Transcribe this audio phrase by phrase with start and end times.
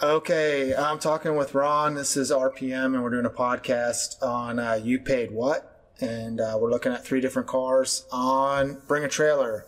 [0.00, 1.96] Okay, I'm talking with Ron.
[1.96, 5.90] This is RPM, and we're doing a podcast on uh, You Paid What?
[6.00, 9.66] And uh, we're looking at three different cars on Bring a Trailer.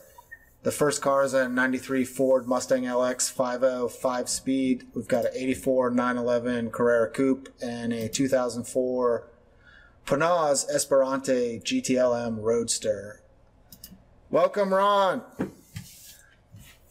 [0.62, 4.84] The first car is a 93 Ford Mustang LX 505 speed.
[4.94, 9.28] We've got an 84 911 Carrera Coupe and a 2004
[10.06, 13.20] Panoz Esperante GTLM Roadster.
[14.30, 15.22] Welcome, Ron.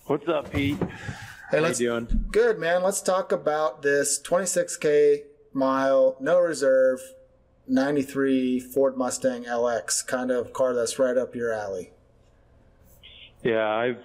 [0.07, 0.77] What's up, Pete?
[1.51, 2.25] Hey, let's you doing?
[2.31, 2.83] Good, man.
[2.83, 6.99] Let's talk about this 26K mile, no reserve,
[7.67, 11.89] 93 Ford Mustang LX, kind of car that's right up your alley.
[13.43, 14.03] Yeah, I've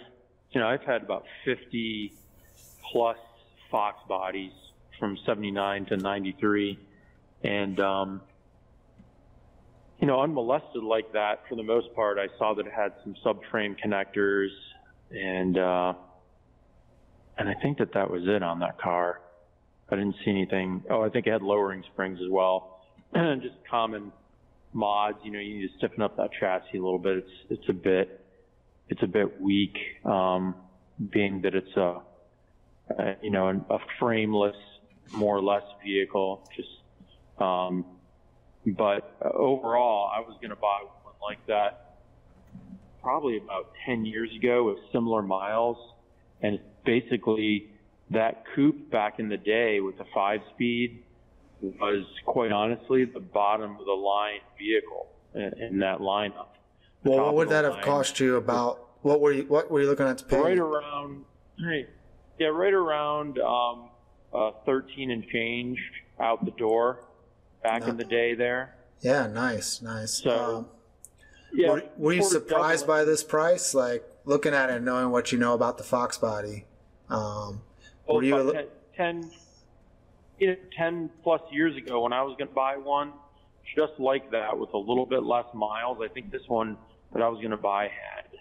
[0.53, 2.15] you know I've had about 50
[2.91, 3.19] plus
[3.71, 4.53] Fox bodies
[4.99, 6.79] from 79 to 93,
[7.43, 8.21] and um,
[10.01, 12.17] you know unmolested like that for the most part.
[12.19, 14.49] I saw that it had some subframe connectors,
[15.11, 15.93] and uh,
[17.39, 19.21] and I think that that was it on that car.
[19.91, 20.83] I didn't see anything.
[20.91, 22.81] Oh, I think it had lowering springs as well,
[23.15, 24.13] just common
[24.73, 25.19] mods.
[25.25, 27.19] You know, you need to stiffen up that chassis a little bit.
[27.19, 28.25] It's it's a bit
[28.89, 30.55] it's a bit weak, um,
[31.11, 32.01] being that it's a,
[32.99, 34.57] a you know a frameless,
[35.13, 36.49] more or less vehicle.
[36.57, 36.69] Just,
[37.39, 37.85] um,
[38.67, 41.85] but overall, I was going to buy one like that
[43.05, 45.77] probably about 10 years ago with similar miles,
[46.45, 47.71] and basically
[48.11, 51.03] that coupe back in the day with the five speed
[51.63, 56.49] was quite honestly the bottom of the line vehicle in, in that lineup.
[57.03, 58.89] The Well, what would that have cost you about?
[59.01, 60.39] What were you What were you looking at to pay?
[60.39, 61.25] Right around,
[61.65, 61.89] right,
[62.39, 63.89] yeah, right around um,
[64.35, 65.79] uh, 13 and change
[66.21, 67.05] out the door
[67.63, 67.89] back No.
[67.89, 68.75] in the day there.
[69.01, 70.13] Yeah, nice, nice.
[70.23, 70.67] So, um,
[71.55, 73.75] Yeah, were, were you surprised by this price?
[73.75, 76.65] Like looking at it, and knowing what you know about the Fox body.
[77.09, 77.63] Um,
[78.07, 79.31] Oh, were you li- 10, 10,
[80.39, 83.13] you know, 10 plus years ago when I was going to buy one,
[83.75, 85.99] just like that with a little bit less miles.
[86.03, 86.77] I think this one
[87.13, 88.41] that I was going to buy had,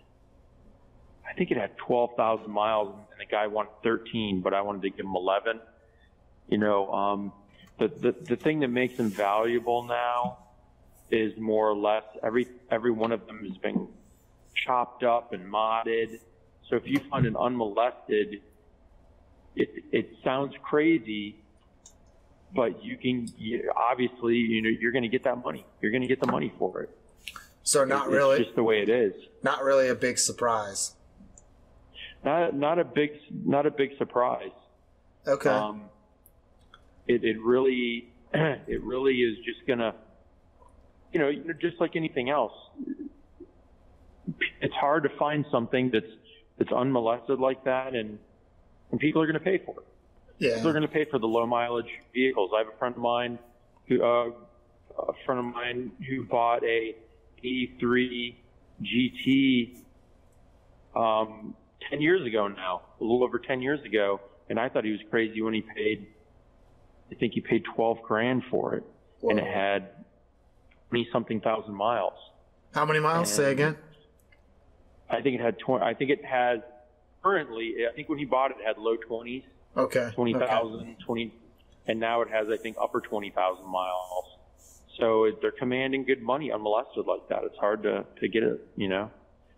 [1.26, 4.90] I think it had 12,000 miles and the guy wanted 13, but I wanted to
[4.90, 5.62] give him 11.
[6.50, 7.32] You know, um,
[7.80, 10.40] the, the, the thing that makes them valuable now
[11.10, 13.88] is more or less every, every one of them has been
[14.56, 16.20] chopped up and modded.
[16.70, 18.42] So if you find an unmolested,
[19.56, 21.36] it, it sounds crazy,
[22.56, 25.66] but you can you, obviously you know you're going to get that money.
[25.82, 26.90] You're going to get the money for it.
[27.64, 29.14] so not It's really, just the way it is.
[29.44, 30.94] not really a big surprise.
[32.24, 33.12] Not not a big
[33.46, 34.52] not a big surprise.
[35.28, 35.50] Okay.
[35.50, 35.84] Um,
[37.08, 39.94] it it really it really is just gonna
[41.12, 41.32] you know
[41.62, 42.54] just like anything else.
[44.62, 46.06] It's hard to find something that's
[46.58, 48.20] that's unmolested like that, and
[48.92, 49.86] and people are going to pay for it.
[50.38, 50.60] yeah.
[50.60, 52.52] They're going to pay for the low mileage vehicles.
[52.56, 53.40] I have a friend of mine
[53.88, 54.30] who, uh,
[55.00, 56.96] a friend of mine who bought a
[57.44, 58.40] 83
[58.84, 59.78] GT,
[60.96, 61.56] um,
[61.90, 64.22] 10 years ago now, a little over 10 years ago.
[64.50, 66.08] And I thought he was crazy when he paid,
[67.12, 68.84] I think he paid 12 grand for it.
[69.24, 69.90] And it had
[70.90, 72.14] 20 something thousand miles.
[72.74, 73.32] How many miles?
[73.32, 73.78] Say again.
[75.14, 76.60] I think it had 20, I think it has
[77.22, 79.44] currently, I think when he bought it, it had low 20s.
[79.76, 80.12] Okay.
[80.14, 80.46] twenty okay.
[80.46, 81.34] thousand, twenty,
[81.88, 84.26] and now it has, I think, upper 20,000 miles.
[85.00, 87.44] So it- they're commanding good money unmolested like that.
[87.44, 89.10] It's hard to, to get it, you know?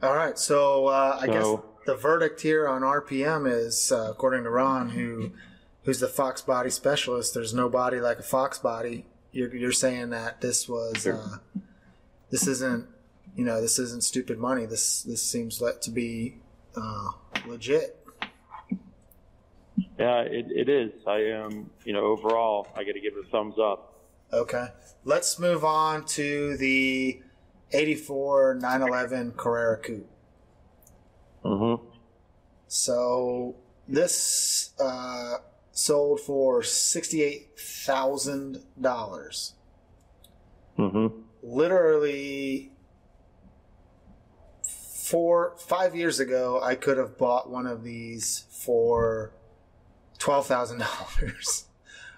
[0.01, 0.37] All right.
[0.37, 1.47] So uh, I guess
[1.85, 5.31] the verdict here on RPM is, uh, according to Ron, who
[5.83, 7.33] who's the Fox body specialist.
[7.33, 9.05] There's no body like a Fox body.
[9.31, 11.37] You're you're saying that this was uh,
[12.29, 12.87] this isn't
[13.35, 14.65] you know this isn't stupid money.
[14.65, 16.37] This this seems like to be
[16.75, 17.11] uh,
[17.45, 18.01] legit.
[19.99, 20.91] Yeah, it, it is.
[21.07, 23.93] I um, you know, overall, I got to give it a thumbs up.
[24.31, 24.67] Okay.
[25.03, 27.21] Let's move on to the
[27.71, 30.09] 84 911 Carrera Coupe.
[31.43, 31.85] Mm-hmm.
[32.67, 33.55] So
[33.87, 35.35] this uh,
[35.71, 39.53] sold for sixty-eight thousand dollars.
[40.79, 41.21] Mm-hmm.
[41.43, 42.71] Literally,
[45.09, 49.31] four five years ago, I could have bought one of these for
[50.17, 51.65] twelve thousand dollars.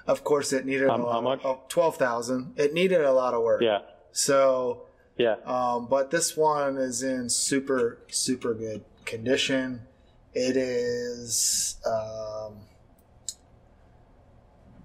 [0.07, 1.11] Of course, it needed Um, a lot.
[1.11, 1.41] how much?
[1.43, 2.53] Oh, twelve thousand.
[2.55, 3.61] It needed a lot of work.
[3.61, 3.79] Yeah.
[4.13, 4.83] So
[5.17, 5.35] Yeah.
[5.45, 9.81] um, but this one is in super, super good condition.
[10.33, 11.75] It is.
[11.85, 12.59] Um,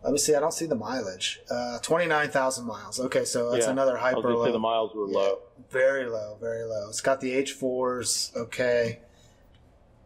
[0.04, 0.34] let me see.
[0.34, 1.40] I don't see the mileage.
[1.50, 2.98] Uh, Twenty nine thousand miles.
[3.00, 3.72] Okay, so that's Yeah.
[3.72, 4.50] another hyper low.
[4.50, 5.38] the miles were Yeah, low.
[5.70, 6.88] Very low, very low.
[6.88, 8.32] It's got the H fours.
[8.36, 9.00] Okay.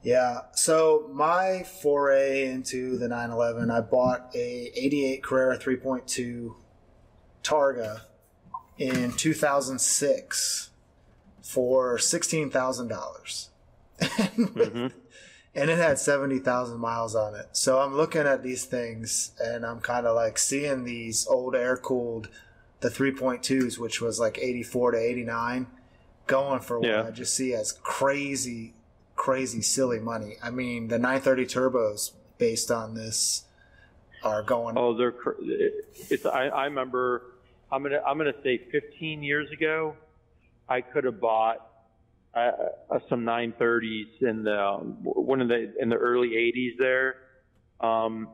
[0.02, 0.42] Yeah.
[0.52, 6.54] So my foray into the 911, I bought a 88 Carrera 3.2
[7.42, 8.02] Targa
[8.78, 10.70] in 2006
[11.42, 13.48] for $16,000.
[14.00, 14.92] Mhm.
[15.56, 17.46] And it had 70,000 miles on it.
[17.52, 21.78] So I'm looking at these things and I'm kind of like seeing these old air
[21.78, 22.28] cooled,
[22.80, 25.66] the 3.2s, which was like 84 to 89,
[26.26, 27.04] going for what Yeah.
[27.04, 28.74] I just see as crazy,
[29.16, 30.34] crazy, silly money.
[30.42, 33.44] I mean, the 930 turbos based on this
[34.22, 34.76] are going.
[34.76, 35.14] Oh, they're
[36.10, 36.26] it's.
[36.26, 37.22] I, I remember.
[37.72, 38.02] I'm gonna.
[38.06, 39.96] I'm gonna say 15 years ago,
[40.68, 41.66] I could have bought
[42.36, 47.16] uh, some 930s in the one of the in the early 80s there.
[47.80, 48.28] Um,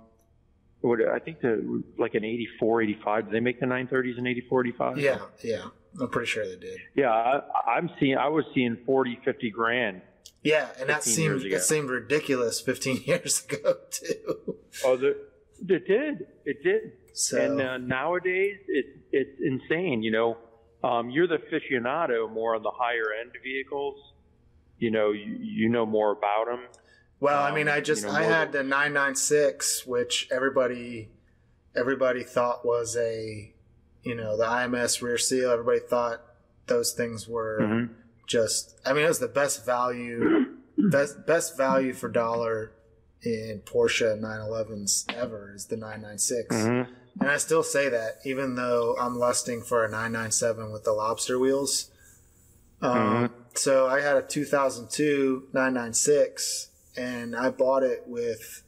[0.81, 3.25] what I think the like an 84, 85.
[3.27, 4.99] Did they make the 930s in 84, 85?
[4.99, 5.65] Yeah, yeah.
[6.01, 6.79] I'm pretty sure they did.
[6.95, 7.41] Yeah, I,
[7.77, 8.17] I'm seeing.
[8.17, 10.03] I was seeing 40, 50 grand.
[10.43, 14.57] Yeah, and that seemed it seemed ridiculous 15 years ago too.
[14.85, 15.17] Oh, the,
[15.69, 16.27] it did.
[16.45, 16.93] It did.
[17.15, 20.03] So And uh, nowadays, it, it's insane.
[20.03, 20.39] You know,
[20.83, 24.13] um, you're the aficionado more on the higher end vehicles.
[24.79, 26.61] You know, you, you know more about them.
[27.21, 31.09] Well, I Um, mean, I just you know, I had the 996, which everybody
[31.77, 33.53] everybody thought was a
[34.03, 35.51] you know the IMS rear seal.
[35.51, 36.21] Everybody thought
[36.67, 37.93] those things were Mm-hmm.
[38.27, 38.77] just.
[38.85, 40.47] I mean, it was the best value
[40.79, 42.73] best best value for dollar
[43.23, 46.57] in Porsche 911s ever is the 996.
[46.57, 46.93] Mm-hmm.
[47.21, 51.39] And I still say that, even though I'm lusting for a 997 with the lobster
[51.39, 51.91] wheels.
[52.81, 58.63] Um, So I had a 2002 996, and I bought it with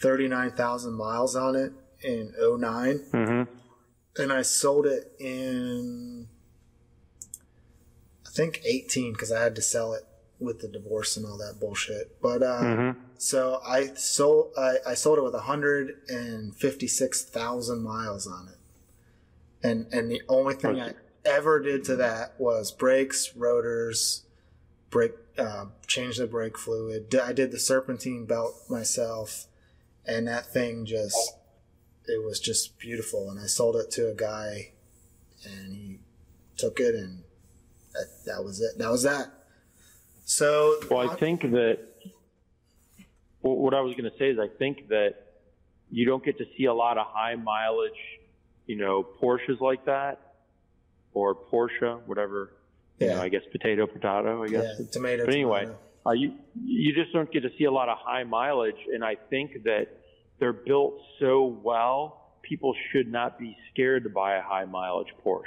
[0.00, 1.72] 39,000 miles on it
[2.02, 3.04] in 09.
[3.12, 4.22] Mm-hmm.
[4.22, 6.26] And I sold it in,
[8.26, 10.02] I think 18, because I had to sell it
[10.40, 12.20] with the divorce and all that bullshit.
[12.20, 13.00] But uh, Mm-hmm.
[13.18, 18.58] So I sold I, I sold it with 156,000 miles on it.
[19.62, 24.24] And and the only thing I ever did to that was brakes, rotors,
[24.90, 27.14] brake uh, change the brake fluid.
[27.14, 29.46] I did the serpentine belt myself
[30.06, 31.34] and that thing just
[32.06, 34.72] it was just beautiful and I sold it to a guy
[35.44, 35.98] and he
[36.56, 37.24] took it and
[37.92, 38.78] that, that was it.
[38.78, 39.32] That was that.
[40.24, 41.78] So Well, I think that
[43.54, 45.14] what I was going to say is I think that
[45.90, 47.92] you don't get to see a lot of high mileage,
[48.66, 50.34] you know, Porsches like that
[51.12, 52.52] or Porsche, whatever.
[52.98, 53.14] You Yeah.
[53.14, 54.42] know, I guess potato, potato.
[54.42, 54.64] I guess.
[54.78, 55.24] yeah, tomato.
[55.26, 55.78] But anyway, tomato.
[56.06, 56.32] uh, you
[56.64, 59.88] you just don't get to see a lot of high mileage, and I think that
[60.38, 62.22] they're built so well.
[62.42, 65.42] People should not be scared to buy a high mileage Porsche.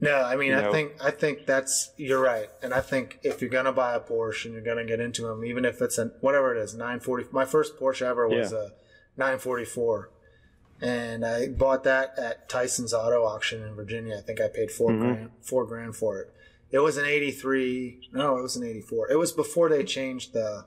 [0.00, 0.72] No, I mean, You I know?
[0.72, 4.44] think I think that's you're right, and I think if you're gonna buy a Porsche
[4.46, 7.28] and you're gonna get into them, even if it's a whatever it is, 940.
[7.32, 8.58] My first Porsche ever was Yeah.
[8.58, 8.68] a
[9.16, 10.10] 944,
[10.82, 14.18] and I bought that at Tyson's Auto Auction in Virginia.
[14.18, 14.98] I think I paid 4 Mhm.
[15.00, 16.30] grand, four grand for it.
[16.70, 18.10] It was an 83.
[18.12, 19.10] No, it was an 84.
[19.10, 20.64] It was before they changed the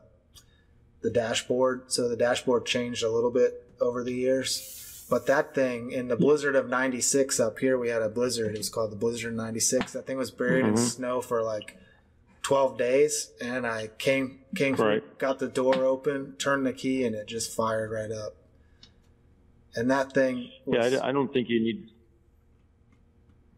[1.01, 4.75] the dashboard, so the dashboard changed a little bit over the years.
[5.09, 8.53] But that thing in the blizzard of '96 up here, we had a blizzard.
[8.53, 9.93] It was called the Blizzard '96.
[9.93, 10.77] That thing was buried in Mhm.
[10.77, 11.77] snow for like
[12.43, 15.17] 12 days, and I came came through, Right.
[15.17, 18.35] got the door open, turned the key, and it just fired right up.
[19.75, 21.89] And that thing, Yeah, was, I, I don't think you need.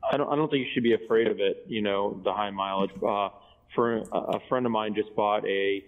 [0.09, 0.31] I don't.
[0.31, 1.65] I don't think you should be afraid of it.
[1.67, 2.91] You know, the high mileage.
[3.05, 3.29] Uh,
[3.75, 5.83] for a, a friend of mine just bought a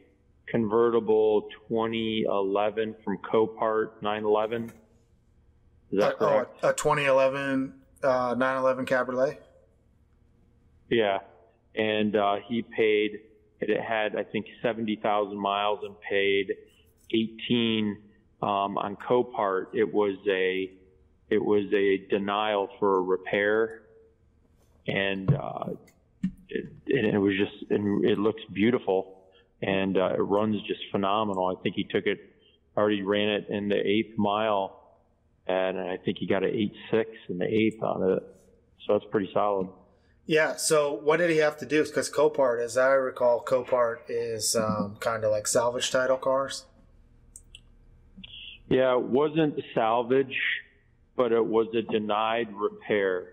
[0.48, 4.72] convertible 2011 from Copart 911.
[5.94, 6.58] Is that a, correct?
[6.64, 7.74] oh, a 2011
[8.04, 9.42] uh, 911 Cabriolet.
[10.90, 11.20] Yeah,
[11.76, 13.20] and uh, he paid.
[13.62, 16.54] It had, I think, seventy thousand miles and paid
[17.12, 17.98] eighteen
[18.42, 19.68] um, on Copart.
[19.74, 20.72] It was a,
[21.30, 23.84] it was a denial for a repair,
[24.88, 25.66] and uh,
[26.50, 29.22] it, it was just, and it looks beautiful,
[29.62, 31.56] and uh, it runs just phenomenal.
[31.58, 32.20] I think he took it,
[32.76, 34.83] already ran it in the eighth mile,
[35.48, 38.24] and I think he got an eight six in the eighth on it.
[38.86, 39.70] So that's pretty solid.
[40.26, 40.56] Yeah.
[40.56, 41.84] So what did he have to do?
[41.84, 46.66] Because Copart, as I recall, Copart is um, kind of like salvage title cars.
[48.70, 50.38] Yeah, it wasn't salvage,
[51.16, 53.28] but it was a denied repair.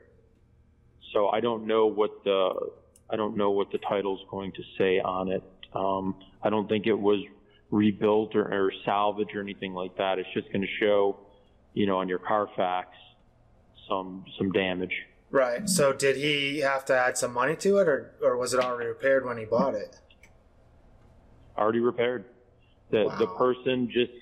[1.12, 2.71] So I don't know what the
[3.09, 5.43] I don't know what the title's going to say on it.
[5.73, 7.25] Um, I don't think it was
[7.71, 10.19] rebuilt or, or salvage or anything like that.
[10.19, 11.19] It's just going to show,
[11.74, 12.88] you know, on your Carfax
[13.88, 14.94] some some damage.
[15.30, 15.68] Right.
[15.68, 18.88] So did he have to add some money to it, or or was it already
[18.88, 19.96] repaired when he bought it?
[21.58, 22.24] already repaired.
[22.90, 23.18] The Wow.
[23.18, 24.12] the person just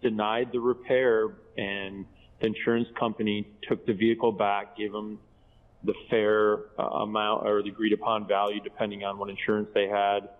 [0.00, 2.06] denied the repair, and
[2.40, 5.18] the insurance company took the vehicle back, gave them
[5.84, 10.30] the fair uh, amount or the agreed upon value, depending on what insurance they had,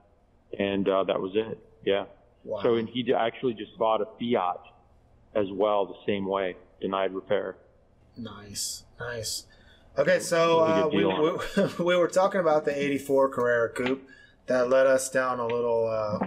[0.58, 1.58] and uh, that was it.
[1.84, 2.06] Yeah.
[2.42, 2.62] Wow.
[2.62, 4.60] So and he actually just bought a Fiat
[5.36, 7.56] as well, the same way, denied repair.
[8.16, 9.44] Nice, nice.
[9.98, 14.08] Okay, so uh, we, we, we were talking about the '84 Carrera Coupe
[14.46, 16.26] that led us down a little uh,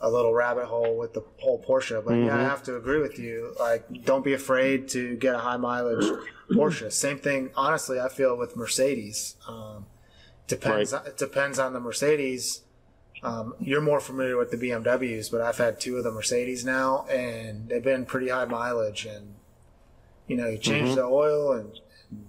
[0.00, 2.02] a little rabbit hole with the whole Porsche.
[2.04, 2.48] But yeah, I Mhm.
[2.48, 3.54] have to agree with you.
[3.58, 6.04] Like, don't be afraid to get a high mileage
[6.50, 6.90] Porsche.
[6.92, 8.00] Same thing, honestly.
[8.00, 9.36] I feel with Mercedes.
[9.46, 9.86] Um,
[10.46, 10.92] depends.
[10.94, 12.62] It depends on the Mercedes.
[13.22, 17.04] Um, you're more familiar with the BMWs, but I've had two of the Mercedes now,
[17.10, 19.04] and they've been pretty high mileage.
[19.06, 19.34] And
[20.26, 20.94] you know, you change Mhm.
[20.94, 21.72] the oil, and,
[22.10, 22.26] and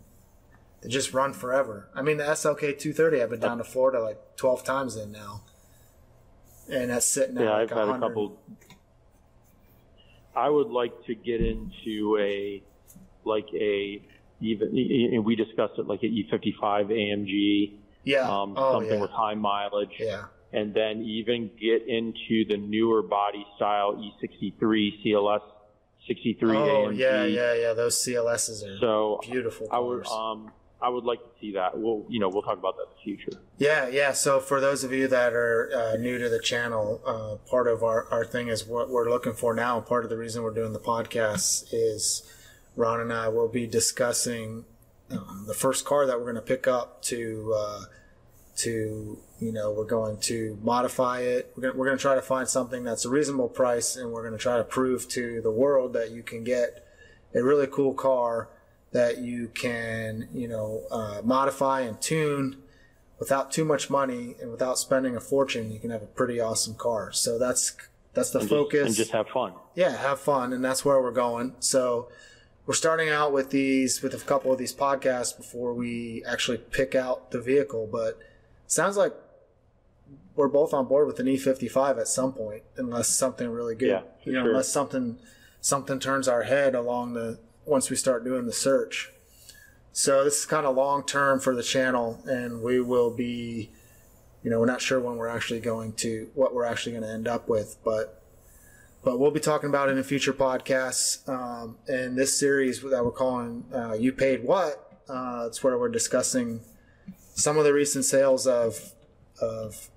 [0.82, 1.88] they just run forever.
[1.96, 5.44] I mean, the SLK 230, I've been down to Florida like 12 times in now,
[6.70, 8.38] and that's sitting at Yeah, like I've had a couple.
[10.36, 12.64] I would like to get into a
[13.24, 14.02] like a
[14.40, 14.70] even
[15.14, 18.22] and we discussed it like an E55 AMG, Yeah.
[18.28, 19.02] um, oh something yeah.
[19.02, 20.24] with high mileage, yeah.
[20.54, 25.42] And then even get into the newer body style E63 CLS
[26.08, 26.98] 63 Oh AMG.
[26.98, 27.74] yeah, yeah, yeah.
[27.74, 31.78] Those CLSs are So beautiful I would um I would like to see that.
[31.78, 33.40] We'll you know we'll talk about that in the future.
[33.60, 34.14] Yeah, yeah.
[34.14, 37.84] So for those of you that are uh, new to the channel, uh, part of
[37.84, 39.80] our, our thing is what we're looking for now.
[39.80, 42.24] Part of the reason we're doing the podcast is
[42.76, 44.66] Ron and I will be discussing
[45.12, 47.82] um, the first car that we're going to pick up to uh,
[48.58, 51.52] to you know we're going to modify it.
[51.56, 54.22] We're going we're going to try to find something that's a reasonable price, and we're
[54.22, 56.88] going to try to prove to the world that you can get
[57.36, 58.50] a really cool car
[58.92, 62.58] that you can you know uh, modify and tune
[63.20, 66.76] without too much money and without spending a fortune, you can have a pretty awesome
[66.76, 67.12] car.
[67.12, 67.76] So that's
[68.14, 68.80] that's the And focus.
[68.80, 69.54] just, and just have fun.
[69.76, 71.56] yeah, have fun, and that's where we're going.
[71.60, 72.10] So
[72.66, 76.94] we're starting out with these with a couple of these podcasts before we actually pick
[76.96, 77.88] out the vehicle.
[77.92, 78.20] But
[78.68, 79.14] sounds like
[80.36, 84.02] we're both on board with an E55 at some point, unless something really good, Yeah,
[84.24, 84.50] you know, sure.
[84.52, 85.18] unless something
[85.60, 89.12] something turns our head along the once we start doing the search.
[89.92, 93.72] So this is kind of long term for the channel, and we will be,
[94.42, 97.10] you know, we're not sure when we're actually going to what we're actually going to
[97.10, 98.18] end up with, but
[99.04, 101.28] but we'll be talking about it in future podcasts.
[101.28, 105.90] Um, and this series that we're calling uh, "You Paid What," uh, it's where we're
[105.90, 106.62] discussing
[107.36, 108.94] some of the recent sales of
[109.42, 109.90] of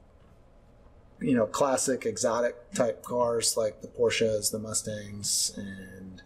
[1.21, 6.23] you know classic exotic type cars like the Porsches, the Mustangs, and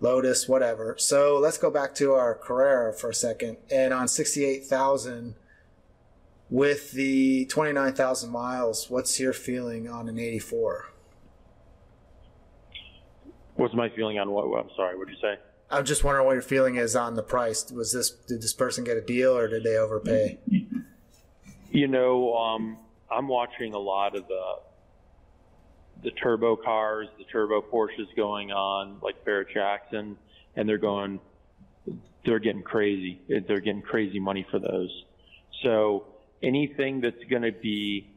[0.00, 0.96] Lotus, whatever.
[0.98, 3.56] So let's go back to our Carrera for a second.
[3.70, 5.34] And on 68,000
[6.50, 10.90] with the 29,000 miles, what's your feeling on an 84?
[13.54, 14.44] What's my feeling on what?
[14.58, 14.98] I'm sorry.
[14.98, 15.38] What did you say?
[15.70, 17.70] I'm just wondering what your feeling is on the price.
[17.72, 20.38] Was this did this person get a deal or did they overpay?
[21.70, 22.78] You know, um,
[23.10, 24.42] I'm watching a lot of the
[26.02, 30.18] the turbo cars, the turbo Porsches going on, like Barrett Jackson,
[30.54, 31.20] and they're going,
[32.24, 33.20] they're getting crazy.
[33.28, 35.04] They're getting crazy money for those.
[35.62, 36.04] So
[36.42, 38.10] anything that's going to be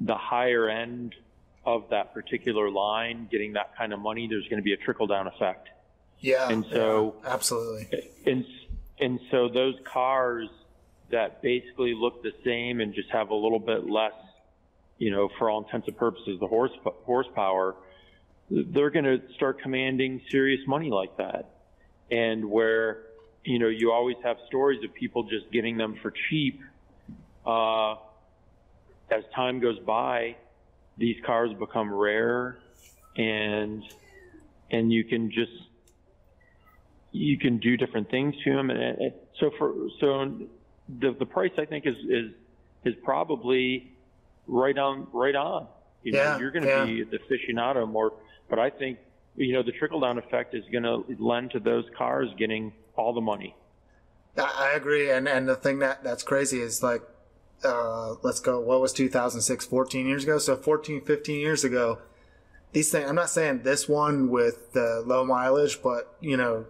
[0.00, 1.14] the higher end
[1.64, 5.06] of that particular line, getting that kind of money, there's going to be a trickle
[5.06, 5.68] down effect.
[6.18, 6.48] Yeah.
[6.48, 8.10] And so- yeah, absolutely.
[8.26, 8.44] and
[9.00, 10.48] and so those cars
[11.10, 14.12] that basically look the same and just have a little bit less,
[14.98, 16.72] you know, for all intents and purposes, the horse
[17.04, 17.76] horsepower,
[18.50, 21.50] they're going to start commanding serious money like that.
[22.10, 23.02] And where,
[23.44, 26.60] you know, you always have stories of people just getting them for cheap.
[27.46, 27.96] Uh,
[29.10, 30.36] as time goes by,
[30.96, 32.58] these cars become rare,
[33.16, 33.82] and
[34.70, 35.52] and you can just
[37.12, 38.70] you can do different things to them.
[38.70, 40.46] And and so for so
[40.88, 42.30] the the price I think is is
[42.84, 43.92] is probably
[44.46, 45.66] right on right on.
[46.02, 46.84] You know, Yeah, you're going to yeah.
[46.84, 48.12] be the aficionado more,
[48.50, 48.98] but I think
[49.36, 53.12] you know the trickle down effect is going to lend to those cars getting all
[53.14, 53.54] the money.
[54.36, 55.10] I I agree.
[55.10, 57.02] And and the thing that that's crazy is like,
[57.64, 58.60] uh, let's go.
[58.60, 59.64] What was 2006?
[59.64, 60.38] 14 years ago.
[60.38, 61.98] So 14, 15 years ago,
[62.72, 63.08] these things.
[63.08, 66.66] I'm not saying this one with the low mileage, but you know,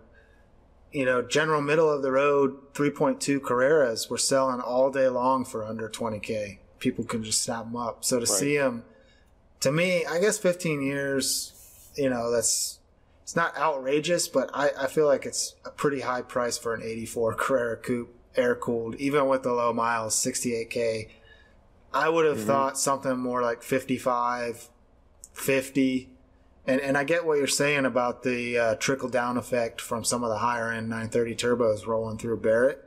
[0.94, 5.64] you know, general middle of the road 3.2 Carreras were selling all day long for
[5.64, 6.58] under 20k.
[6.78, 8.04] People can just snap them up.
[8.04, 8.84] So to see them,
[9.58, 12.78] to me, I guess 15 years, you know, that's
[13.24, 16.82] it's not outrageous, but I, I feel like it's a pretty high price for an
[16.82, 21.08] 84 Carrera Coupe, air cooled, even with the low miles, 68k.
[21.92, 22.46] I would have mm-hmm.
[22.46, 24.68] thought something more like 55,
[25.32, 26.10] 50.
[26.66, 30.25] And, and I get what you're saying about the uh, trickle down effect from some
[30.25, 32.83] of the higher end 930 turbos rolling through Barrett.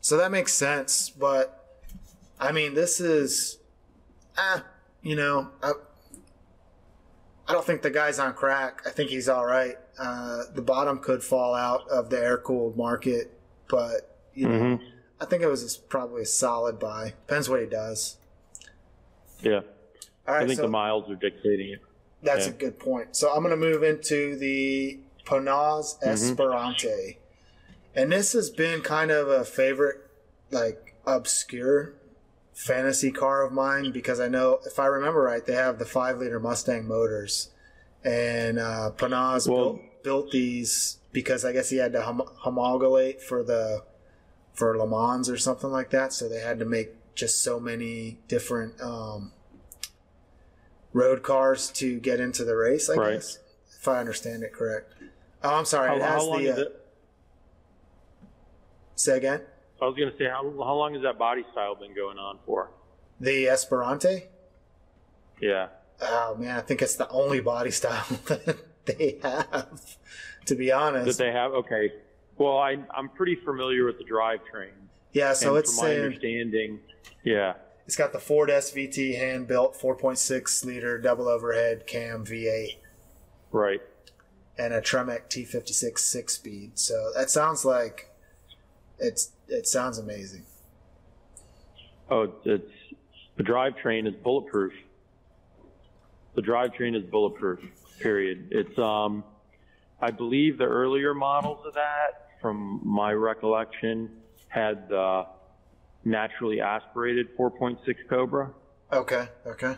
[0.00, 1.10] So that makes sense.
[1.10, 1.80] But
[2.38, 3.58] I mean, this is,
[4.38, 4.64] ah,
[5.02, 5.72] you know, I,
[7.48, 8.82] I don't think the guy's on crack.
[8.86, 9.76] I think he's all right.
[9.98, 14.78] Uh, the bottom could fall out of the air cooled market, but you know,
[15.20, 17.14] I think it was probably a solid buy.
[17.26, 18.18] Depends what he does.
[19.40, 19.60] Yeah.
[20.26, 21.80] Right, I think so the miles are dictating it.
[22.22, 22.52] That's yeah.
[22.52, 23.16] a good point.
[23.16, 27.16] So I'm going to move into the Panoz Esperante,
[27.94, 29.98] and this has been kind of a favorite,
[30.50, 31.94] like obscure
[32.56, 36.18] fantasy car of mine because I know if I remember right, they have the five
[36.18, 37.50] liter Mustang motors,
[38.02, 43.22] and uh, Panoz Well- built, built these because I guess he had to hom- homologate
[43.22, 43.84] for the
[44.54, 46.12] for Le Mans or something like that.
[46.12, 49.32] So they had to make just so many different um,
[50.96, 52.88] road cars to get into the race.
[52.88, 53.12] I Right.
[53.14, 53.38] guess
[53.78, 54.94] if I understand it correct.
[55.42, 55.88] Oh, I'm sorry.
[55.88, 56.50] How, it how has long the.
[56.50, 56.86] is Uh, it?
[58.94, 59.42] say again.
[59.80, 62.38] I was going to say, how, how long has that body style been going on
[62.46, 62.70] for?
[63.20, 64.24] The Esperante.
[65.40, 65.68] Yeah.
[66.00, 69.80] Oh man, I think it's the only body style that they have.
[70.46, 71.52] To be honest, That they have?
[71.52, 71.92] Okay.
[72.38, 74.72] Well, I, I'm pretty familiar with the drivetrain.
[75.12, 75.32] yeah.
[75.34, 76.80] So and it's from my saying understanding,
[77.24, 77.54] yeah.
[77.86, 82.76] It's got the Ford SVT hand built 4.6 liter double overhead cam V8
[83.52, 83.80] Right.
[84.58, 86.72] and a Tremec T56 six speed.
[86.78, 88.10] So that sounds like
[88.98, 90.44] it's it sounds amazing.
[92.10, 92.70] Oh, it's
[93.36, 94.72] the drivetrain is bulletproof.
[96.34, 97.60] The drivetrain is bulletproof.
[98.00, 98.48] Period.
[98.50, 99.24] It's um,
[100.00, 104.10] I believe the earlier models of that, from my recollection,
[104.48, 105.26] had the
[106.06, 108.50] naturally aspirated 4.6 Cobra,
[108.92, 109.28] Okay.
[109.44, 109.76] Okay.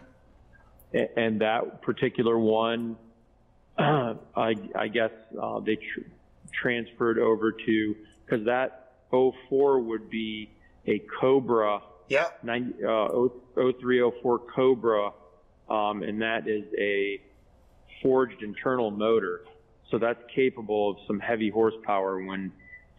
[0.92, 2.96] A- and that particular one,
[3.78, 5.10] I, I guess
[5.40, 6.06] uh, they tr-
[6.52, 10.50] transferred over to because that 04 would be
[10.86, 11.80] a Cobra.
[12.08, 12.28] Yeah.
[12.42, 13.08] 90, uh,
[13.54, 15.12] 0304 Cobra,
[15.70, 17.20] um, and that is a
[18.02, 19.40] forged internal motor.
[19.90, 22.52] So that's capable of some heavy horsepower when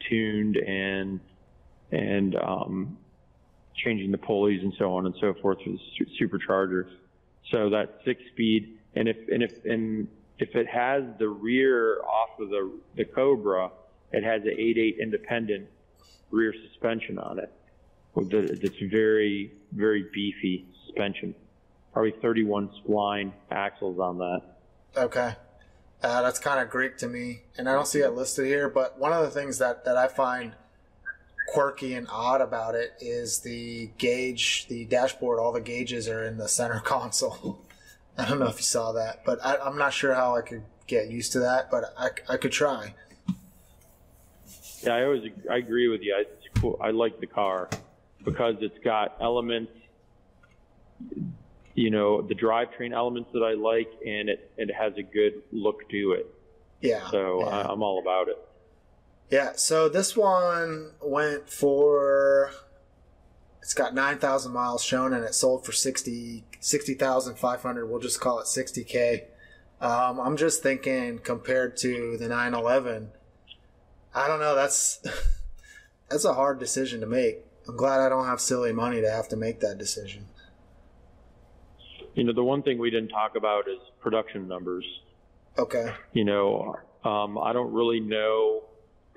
[0.10, 1.20] tuned and
[1.92, 2.98] and um,
[3.84, 6.90] changing the pulleys and so on and so forth for the su- supercharger.
[7.52, 12.40] So that six speed, and if and if and if it has the rear off
[12.40, 13.72] of the the Cobra,
[14.12, 15.68] it has an 8.8 independent
[16.32, 17.52] rear suspension on it
[18.16, 21.36] with the, it's very, very beefy suspension.
[21.94, 24.42] Probably 31 spline axles on that.
[24.96, 25.36] Okay.
[26.02, 28.70] Uh, that's kind of Greek to me, and I don't see it listed here.
[28.70, 30.54] But one of the things that, that I find
[31.52, 35.40] quirky and odd about it is the gauge, the dashboard.
[35.40, 37.60] All the gauges are in the center console.
[38.18, 40.64] I don't know if you saw that, but I, I'm not sure how I could
[40.88, 41.72] get used to that.
[41.72, 42.94] But I, I could try.
[44.84, 46.16] Yeah, I always, I agree with you.
[46.20, 46.78] It's cool.
[46.82, 47.70] I like the car
[48.24, 49.72] because it's got elements,
[51.76, 55.90] you know, the drivetrain elements that I like, and it, it has a good look
[55.90, 56.34] to it.
[56.82, 57.10] Yeah.
[57.10, 57.48] So yeah.
[57.48, 58.38] I, I'm all about it.
[59.30, 62.52] Yeah, so this one went for
[63.62, 67.86] it's got 9,000 miles shown and it sold for 60 60,500.
[67.86, 69.24] we'll just call it 60k.
[69.80, 73.12] Um, I'm just thinking compared to the 911,
[74.14, 75.00] I don't know, that's
[76.10, 77.46] that's a hard decision to make.
[77.68, 80.26] I'm glad I don't have silly money to have to make that decision.
[82.16, 84.86] You know, the one thing we didn't talk about is production numbers.
[85.58, 85.94] Okay.
[86.14, 88.64] you know, um, I don't really know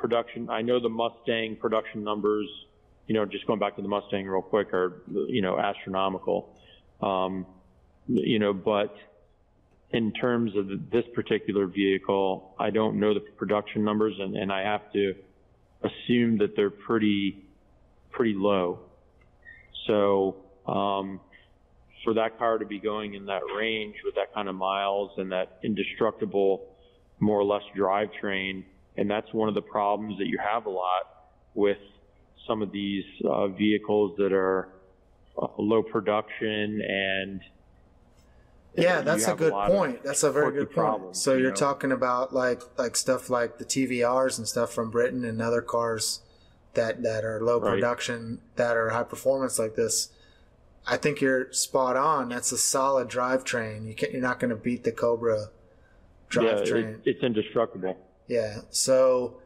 [0.02, 0.50] production.
[0.50, 2.48] I know the Mustang production numbers,
[3.06, 6.54] you know, just going back to the Mustang real quick are, you know, astronomical.
[7.00, 7.46] Um,
[8.08, 8.94] you know, but
[9.92, 14.62] in terms of this particular vehicle, I don't know the production numbers and, and I
[14.62, 15.14] have to
[15.84, 17.44] assume that they're pretty,
[18.10, 18.80] pretty low.
[19.86, 20.36] So,
[20.66, 21.20] um,
[22.04, 25.30] for that car to be going in that range with that kind of miles and
[25.30, 26.66] that indestructible,
[27.20, 28.64] more or less drivetrain,
[28.96, 31.02] and that's one of the problems that you have a lot
[31.54, 31.78] with
[32.46, 34.68] some of these uh, vehicles that are
[35.40, 37.40] uh, low production and
[38.76, 40.02] Yeah, that's a good of point.
[40.02, 40.74] That's a very good point.
[40.74, 41.56] problems, so you you're know?
[41.56, 46.20] talking about like like stuff like the TVRs and stuff from Britain and other cars
[46.74, 47.72] that that are low Right.
[47.74, 50.08] production that are high performance like this.
[50.86, 52.30] I think you're spot on.
[52.30, 53.86] That's a solid drivetrain.
[53.86, 55.48] You can't, you're not going to beat the Cobra
[56.34, 56.94] yeah, drivetrain.
[56.94, 57.96] it, it's indestructible.
[58.32, 58.60] Yeah.
[58.70, 59.40] So,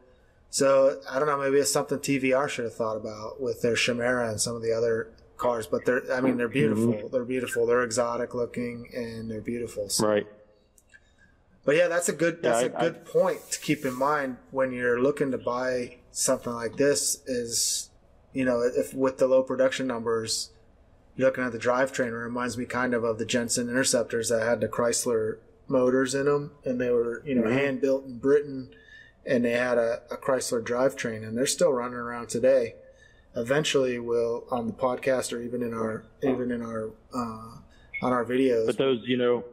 [0.49, 1.37] so I don't know.
[1.37, 4.71] Maybe it's something TVR should have thought about with their Chimaera and some of the
[4.71, 6.93] other cars, but they're I mean they're beautiful.
[6.93, 7.07] Mm-hmm.
[7.11, 7.65] They're beautiful.
[7.67, 9.89] They're exotic looking and they're beautiful.
[9.89, 10.07] So.
[10.07, 10.27] Right.
[11.65, 14.37] But yeah, that's a good that's Yeah, a I- good point to keep in mind
[14.51, 17.21] when you're looking to buy something like this.
[17.27, 17.89] Is
[18.33, 20.51] you know if with the low production numbers,
[21.17, 22.07] you're looking at the drivetrain.
[22.07, 26.25] It reminds me kind of of the Jensen Interceptors that had the Chrysler motors in
[26.25, 27.51] them, and they were you know Mhm.
[27.53, 28.69] hand built in Britain,
[29.25, 32.75] and they had a, a Chrysler drivetrain, and they're still running around today.
[33.35, 37.57] Eventually, we'll on the podcast or even in our even in our uh,
[38.01, 38.65] on our videos.
[38.65, 39.43] But those, you know,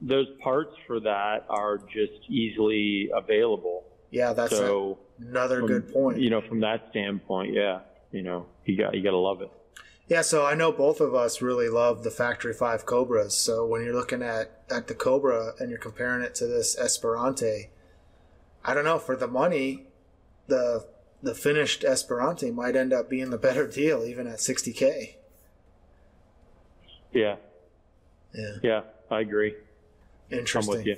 [0.00, 3.84] those parts for that are just easily available.
[4.10, 6.18] yeah, that's so another from- good point.
[6.20, 7.80] You know, from that standpoint, yeah,
[8.12, 9.50] you know, you got you got to love it.
[10.08, 13.36] Yeah, so I know both of us really love the Factory Five Cobras.
[13.36, 17.68] So when you're looking at at the Cobra and you're comparing it to this Esperante,
[18.64, 19.86] I don't know for the money,
[20.48, 20.86] the
[21.22, 25.14] the finished Esperante might end up being the better deal, even at 60k.
[27.12, 27.36] Yeah,
[28.34, 29.54] Yeah, yeah, I agree.
[30.30, 30.78] I'm interesting.
[30.78, 30.96] with you.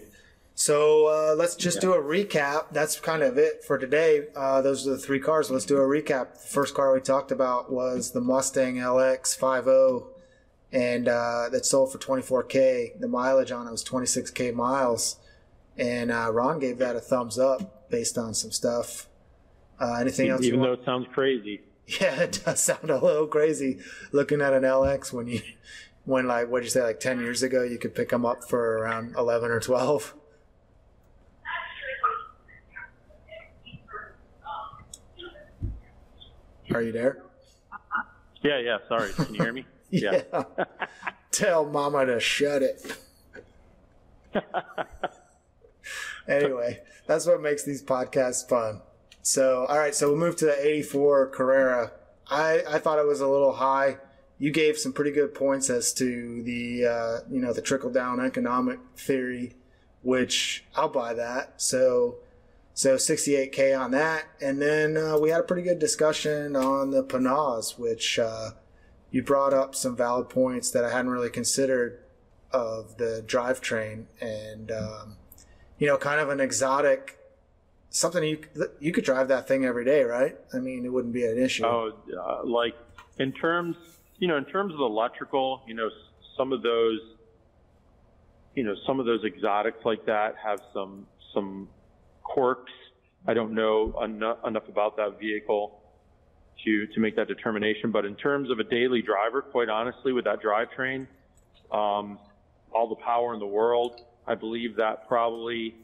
[0.55, 2.67] So uh, let's just do a recap.
[2.71, 4.29] That's kind of it for today.
[4.37, 5.51] Uh, those are the three cars.
[5.51, 6.35] Let's do a recap.
[6.35, 10.11] The first car we talked about was the Mustang LX 50,
[10.73, 13.01] and uh, that sold for 24k.
[13.01, 15.17] The mileage on it was 26k miles,
[15.77, 19.09] and uh, Ron gave that a thumbs up based on some stuff.
[19.81, 20.45] Uh, anything else?
[20.45, 21.61] Even though it sounds crazy.
[22.01, 23.79] Yeah, it does sound a little crazy
[24.11, 25.43] looking at an LX when you,
[26.07, 28.79] when like what'd you say, like 10 years ago, you could pick them up for
[28.79, 30.15] around 11 or 12.
[36.75, 37.23] Are you there?
[38.43, 38.79] Yeah, yeah.
[38.89, 39.65] Sorry, can you hear me?
[39.91, 40.23] Yeah.
[41.31, 42.97] Tell mama to shut it.
[46.29, 48.81] anyway, that's what makes these podcasts fun.
[49.23, 51.93] So, all right, so we'll move to the 84 Carrera.
[52.29, 53.99] I, I thought it was a little high.
[54.39, 58.19] You gave some pretty good points as to the uh, you know the trickle down
[58.19, 59.53] economic theory,
[60.03, 61.63] which I'll buy that.
[61.63, 62.17] So
[62.75, 67.05] so 68k on that, and then uh, we had a pretty good discussion on the
[67.05, 68.51] Panoz, which uh,
[69.13, 72.01] you brought up some valid points that I hadn't really considered
[72.51, 75.17] of the drivetrain, and um,
[75.79, 77.19] you know, kind of an exotic
[77.91, 78.39] something you
[78.81, 80.37] you could drive that thing every day, right?
[80.53, 81.65] I mean, it wouldn't be an issue.
[81.65, 82.75] Oh, uh, like
[83.19, 83.77] in terms,
[84.19, 85.89] you know, in terms of electrical, you know,
[86.37, 86.99] some of those,
[88.57, 91.69] you know, some of those exotics like that have some some
[92.35, 92.73] quirks.
[93.27, 95.81] I don't know enough, enough about that vehicle
[96.65, 97.91] to to make that determination.
[97.91, 101.07] But in terms of a daily driver, quite honestly, with that drivetrain,
[101.73, 102.19] um,
[102.73, 105.75] all the power in the world, I believe that probably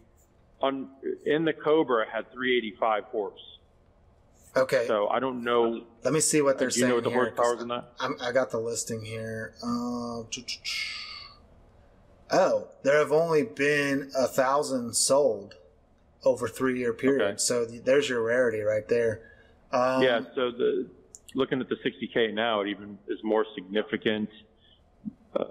[0.61, 0.89] on
[1.25, 3.41] in the Cobra had 385 horse.
[4.57, 6.73] Okay, So I don't know let me see what they're saying.
[6.73, 7.19] do you saying know what the here.
[7.21, 7.85] horsepower 'cause is in that?
[8.01, 9.55] I'm, I got the listing here.
[9.63, 10.25] Uh,
[12.33, 15.55] oh, there have only been a thousand sold
[16.25, 17.23] over three year period.
[17.23, 17.39] Okay.
[17.39, 19.23] So th- there's your rarity right there.
[19.73, 20.89] Um, yeah, so the
[21.35, 24.29] looking at the 60k now, it even is more significant
[25.37, 25.45] uh,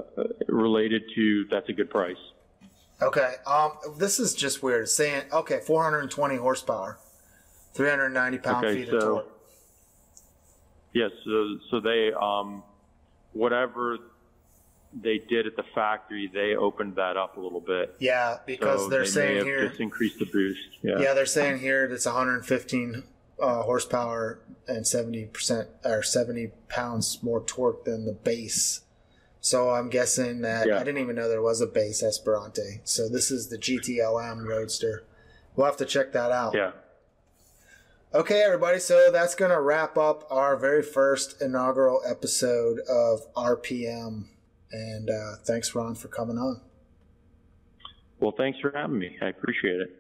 [0.48, 2.18] related to that's a good price.
[3.02, 3.36] Okay.
[3.48, 4.84] Um, this is just weird.
[4.84, 7.00] It's saying okay, 420 horsepower,
[7.74, 9.26] 390 pound Okay, feet of torque.
[10.94, 12.64] Yes, so so they um,
[13.34, 13.98] whatever
[14.94, 17.96] they did at the factory, they opened that up a little bit.
[18.00, 19.68] Yeah, because so they're they saying here.
[19.68, 20.60] just increased the boost.
[20.82, 21.00] Yeah.
[21.00, 23.04] Yeah, they're saying here that it's 115
[23.42, 28.82] uh, horsepower and 70 percent or 70 pounds more torque than the base.
[29.42, 30.76] So I'm guessing that Yeah.
[30.76, 32.82] I didn't even know there was a base Esperante.
[32.84, 35.06] So this is the GTLM Roadster.
[35.56, 36.54] We'll have to check that out.
[36.56, 36.72] Yeah.
[38.14, 38.80] Okay, everybody.
[38.80, 44.26] So that's going to wrap up our very first inaugural episode of RPM.
[44.72, 46.62] And uh, thanks, Ron, for coming on.
[48.20, 49.18] Well, thanks for having me.
[49.22, 49.99] I appreciate it.